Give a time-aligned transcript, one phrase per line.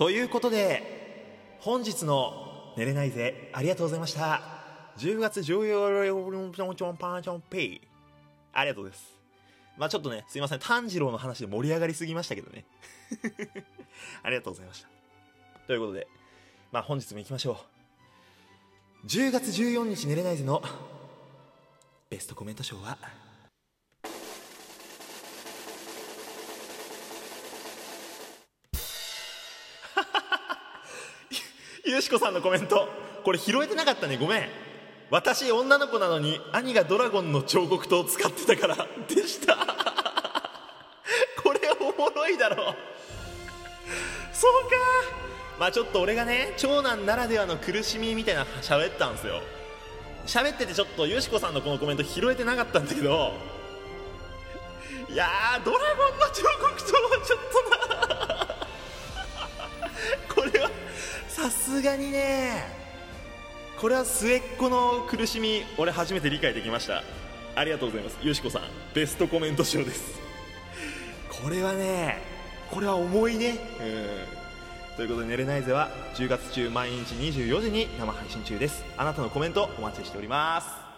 [0.00, 4.40] ということで本日の「寝れないぜ」ありがとうございました。
[4.96, 7.80] 10月14日パンチョンペイ。
[8.50, 9.20] ありがとうございます。
[9.76, 12.64] まあちょっとねすいません炭治郎の話で盛り上がりすぎましたけどね。
[14.24, 14.88] ありがとうございました。
[15.66, 16.08] ということで
[16.72, 17.62] まあ本日も行きましょ
[19.04, 19.06] う。
[19.06, 20.62] 10月14日寝れないぜの
[22.08, 22.96] ベストコメント賞は
[31.90, 32.88] ゆしこさんのコメント。
[33.24, 34.16] これ拾えてなかったね。
[34.16, 34.42] ごめん。
[35.10, 38.86] 私女の子なのに兄がドラゴンの彫刻刀を使ってたから。
[39.08, 39.56] でした。
[41.42, 42.74] これおもろいだろ。
[44.32, 44.76] そうか。
[45.58, 49.42] まあちょっと俺がね長男ならではの苦しみみたいな喋ったんですよ。
[50.26, 53.32] 喋っててちょっとよしこさんのこのコメント拾えてなかったんだけど。
[55.10, 57.26] いやードラゴンの彫刻刀は
[61.50, 62.62] さすがにね。
[63.80, 67.02] これは末っ子の苦しみ俺初めて理解できました。
[67.56, 68.24] ありがとうございます。
[68.24, 68.62] よしこさん
[68.94, 70.20] ベストコメント賞です。
[71.42, 72.18] これはね
[72.70, 73.58] これは重いね。
[74.92, 74.96] うん。
[74.96, 78.84] ということで「寝れないぜ」は10月中毎日24時に生配信中です。
[78.96, 80.89] あなたのコメントお待ちしております